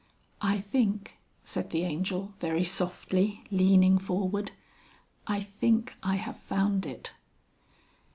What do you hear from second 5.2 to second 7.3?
"I think I have found it."